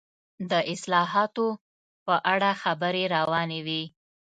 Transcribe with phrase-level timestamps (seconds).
[0.49, 1.47] د اصلاحاتو
[2.05, 3.83] په اړه خبرې روانې وې.